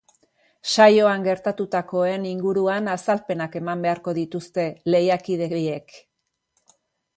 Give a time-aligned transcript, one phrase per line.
[0.69, 5.97] Saioan gertatutakoen inguruan azalpenak eman beharko dituzte lehiakide biek.